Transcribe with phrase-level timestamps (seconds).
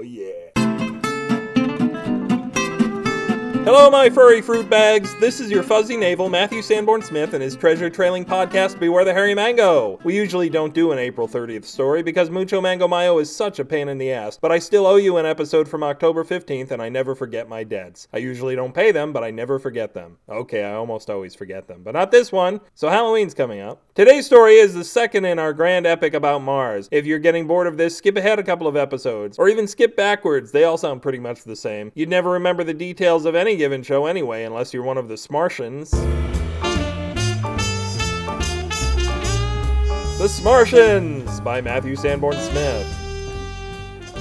[0.00, 0.49] Oh, yeah.
[3.72, 5.14] Hello, my furry fruit bags.
[5.20, 9.14] This is your fuzzy navel, Matthew Sanborn Smith, and his treasure trailing podcast, Beware the
[9.14, 10.00] Hairy Mango.
[10.02, 13.64] We usually don't do an April 30th story because Mucho Mango Mayo is such a
[13.64, 16.82] pain in the ass, but I still owe you an episode from October 15th, and
[16.82, 18.08] I never forget my debts.
[18.12, 20.16] I usually don't pay them, but I never forget them.
[20.28, 22.60] Okay, I almost always forget them, but not this one.
[22.74, 23.84] So Halloween's coming up.
[23.94, 26.88] Today's story is the second in our grand epic about Mars.
[26.90, 29.94] If you're getting bored of this, skip ahead a couple of episodes, or even skip
[29.94, 30.50] backwards.
[30.50, 31.92] They all sound pretty much the same.
[31.94, 35.16] You'd never remember the details of any given show anyway, unless you're one of the
[35.16, 35.90] Smartians.
[40.16, 42.99] The Smartians by Matthew Sanborn Smith.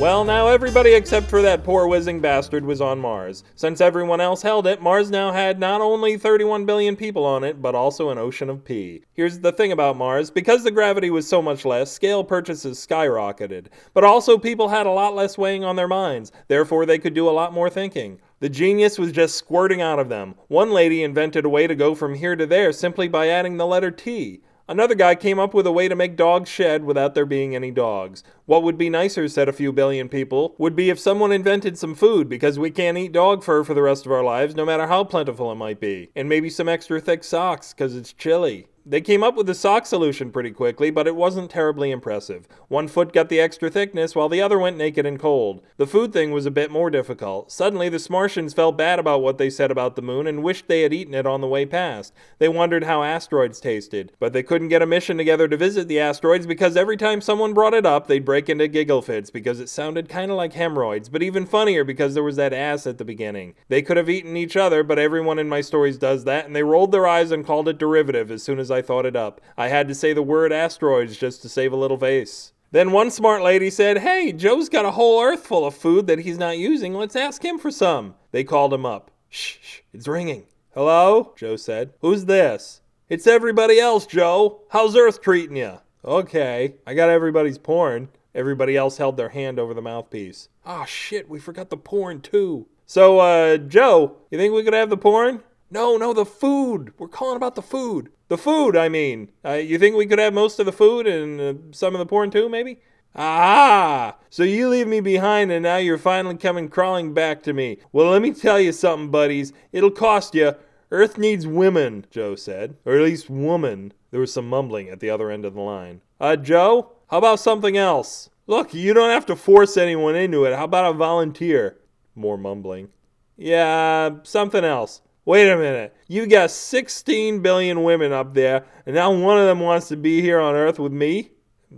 [0.00, 3.44] Well, now everybody except for that poor whizzing bastard was on Mars.
[3.54, 7.60] Since everyone else held it, Mars now had not only 31 billion people on it,
[7.60, 9.02] but also an ocean of pee.
[9.12, 13.66] Here's the thing about Mars because the gravity was so much less, scale purchases skyrocketed.
[13.92, 17.28] But also, people had a lot less weighing on their minds, therefore, they could do
[17.28, 18.22] a lot more thinking.
[18.38, 20.34] The genius was just squirting out of them.
[20.48, 23.66] One lady invented a way to go from here to there simply by adding the
[23.66, 24.40] letter T.
[24.70, 27.72] Another guy came up with a way to make dogs shed without there being any
[27.72, 28.22] dogs.
[28.46, 31.96] What would be nicer, said a few billion people, would be if someone invented some
[31.96, 34.86] food because we can't eat dog fur for the rest of our lives, no matter
[34.86, 36.12] how plentiful it might be.
[36.14, 38.68] And maybe some extra thick socks because it's chilly.
[38.86, 42.48] They came up with the sock solution pretty quickly, but it wasn't terribly impressive.
[42.68, 45.60] One foot got the extra thickness, while the other went naked and cold.
[45.76, 47.52] The food thing was a bit more difficult.
[47.52, 50.80] Suddenly, the Smartians felt bad about what they said about the moon and wished they
[50.80, 52.14] had eaten it on the way past.
[52.38, 56.00] They wondered how asteroids tasted, but they couldn't get a mission together to visit the
[56.00, 59.68] asteroids because every time someone brought it up, they'd break into giggle fits because it
[59.68, 63.04] sounded kind of like hemorrhoids, but even funnier because there was that ass at the
[63.04, 63.54] beginning.
[63.68, 66.62] They could have eaten each other, but everyone in my stories does that, and they
[66.62, 69.40] rolled their eyes and called it derivative as soon as I thought it up.
[69.56, 72.52] I had to say the word asteroids just to save a little face.
[72.72, 76.20] Then one smart lady said, Hey, Joe's got a whole earth full of food that
[76.20, 76.94] he's not using.
[76.94, 78.14] Let's ask him for some.
[78.30, 79.10] They called him up.
[79.28, 80.44] Shh, shh, it's ringing.
[80.72, 81.34] Hello?
[81.36, 81.94] Joe said.
[82.00, 82.80] Who's this?
[83.08, 84.60] It's everybody else, Joe.
[84.68, 85.80] How's Earth treating you?
[86.04, 88.08] Okay, I got everybody's porn.
[88.36, 90.48] Everybody else held their hand over the mouthpiece.
[90.64, 92.68] Ah, oh, shit, we forgot the porn too.
[92.86, 95.42] So, uh, Joe, you think we could have the porn?
[95.72, 96.92] No, no, the food.
[96.98, 98.10] We're calling about the food.
[98.30, 99.32] The food, I mean.
[99.44, 102.06] Uh, you think we could have most of the food and uh, some of the
[102.06, 102.78] porn too, maybe?
[103.16, 104.18] Ah!
[104.30, 107.78] So you leave me behind and now you're finally coming crawling back to me.
[107.90, 109.52] Well, let me tell you something, buddies.
[109.72, 110.54] It'll cost you.
[110.92, 112.76] Earth needs women, Joe said.
[112.84, 113.92] Or at least woman.
[114.12, 116.00] There was some mumbling at the other end of the line.
[116.20, 116.92] Uh, Joe?
[117.08, 118.30] How about something else?
[118.46, 120.54] Look, you don't have to force anyone into it.
[120.54, 121.78] How about a volunteer?
[122.14, 122.90] More mumbling.
[123.36, 125.02] Yeah, something else.
[125.24, 125.94] Wait a minute.
[126.08, 130.22] You've got 16 billion women up there, and now one of them wants to be
[130.22, 131.32] here on Earth with me?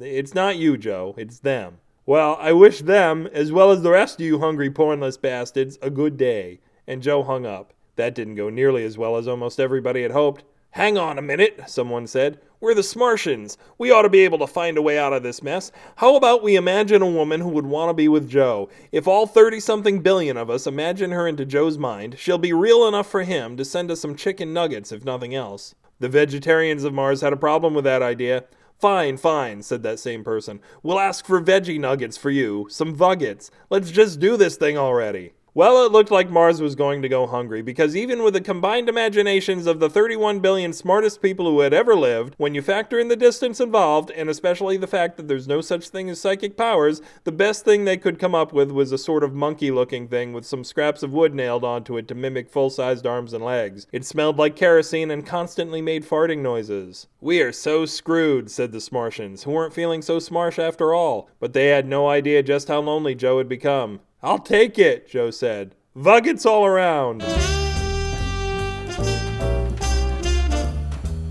[0.00, 1.14] It's not you, Joe.
[1.18, 1.78] It's them.
[2.06, 5.90] Well, I wish them, as well as the rest of you hungry, pornless bastards, a
[5.90, 6.60] good day.
[6.86, 7.72] And Joe hung up.
[7.96, 10.44] That didn't go nearly as well as almost everybody had hoped.
[10.70, 12.40] Hang on a minute, someone said.
[12.58, 13.58] We're the Smartians.
[13.76, 15.70] We ought to be able to find a way out of this mess.
[15.96, 18.70] How about we imagine a woman who would want to be with Joe?
[18.92, 22.88] If all 30 something billion of us imagine her into Joe's mind, she'll be real
[22.88, 25.74] enough for him to send us some chicken nuggets, if nothing else.
[26.00, 28.44] The vegetarians of Mars had a problem with that idea.
[28.78, 30.60] Fine, fine, said that same person.
[30.82, 33.50] We'll ask for veggie nuggets for you, some vuggets.
[33.68, 35.34] Let's just do this thing already.
[35.56, 38.90] Well, it looked like Mars was going to go hungry because even with the combined
[38.90, 43.08] imaginations of the 31 billion smartest people who had ever lived, when you factor in
[43.08, 47.00] the distance involved, and especially the fact that there's no such thing as psychic powers,
[47.24, 50.34] the best thing they could come up with was a sort of monkey looking thing
[50.34, 53.86] with some scraps of wood nailed onto it to mimic full sized arms and legs.
[53.92, 57.06] It smelled like kerosene and constantly made farting noises.
[57.18, 61.54] We are so screwed, said the Smartians, who weren't feeling so smarsh after all, but
[61.54, 64.00] they had no idea just how lonely Joe had become.
[64.26, 65.76] I'll take it, Joe said.
[65.96, 67.22] Vuggets all around.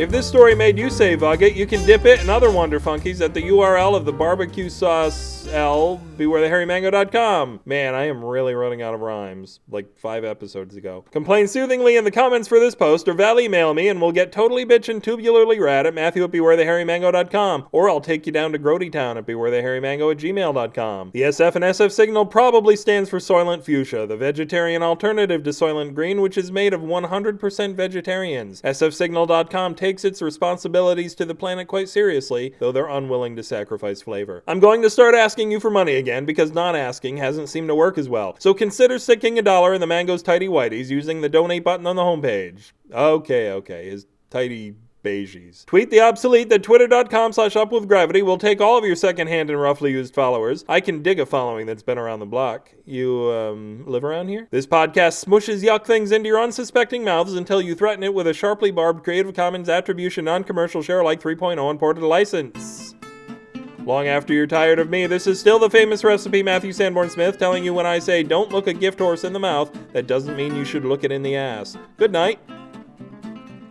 [0.00, 3.20] If this story made you say Vugget, you can dip it and other Wonder Funkies
[3.20, 7.60] at the URL of the barbecue sauce L, bewarethehairymango.com.
[7.66, 11.04] Man, I am really running out of rhymes, like five episodes ago.
[11.10, 14.32] Complain soothingly in the comments for this post, or val email me, and we'll get
[14.32, 18.90] totally bitchin' tubularly rad at matthew at bewarethehairymango.com, or I'll take you down to Grody
[18.90, 21.10] Town at bewarethehairymango at gmail.com.
[21.12, 25.94] The SF and SF signal probably stands for Soylent Fuchsia, the vegetarian alternative to Soylent
[25.94, 28.62] Green, which is made of 100% vegetarians.
[28.62, 34.44] sfsignal.com takes its responsibilities to the planet quite seriously, though they're unwilling to sacrifice flavor.
[34.46, 37.68] I'm going to start asking asking you for money again because not asking hasn't seemed
[37.68, 38.36] to work as well.
[38.38, 41.96] So consider sticking a dollar in the Mango's Tidy Whiteys using the donate button on
[41.96, 42.72] the homepage.
[42.92, 43.88] Okay, okay.
[43.88, 45.64] His tidy beigies.
[45.66, 49.92] Tweet the obsolete that twitter.com slash upwithgravity will take all of your secondhand and roughly
[49.92, 50.64] used followers.
[50.68, 52.72] I can dig a following that's been around the block.
[52.84, 54.48] You, um, live around here?
[54.50, 58.34] This podcast smushes yuck things into your unsuspecting mouths until you threaten it with a
[58.34, 62.94] sharply barbed Creative Commons Attribution Non-Commercial Share Alike 3.0 imported license.
[63.86, 67.38] Long after you're tired of me, this is still the famous recipe Matthew Sanborn Smith
[67.38, 70.36] telling you when I say don't look a gift horse in the mouth, that doesn't
[70.36, 71.78] mean you should look it in the ass.
[71.96, 72.38] Good night.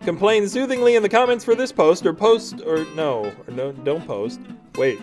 [0.10, 4.08] Complain soothingly in the comments for this post or post or no, or no don't
[4.08, 4.40] post.
[4.76, 5.00] Wait,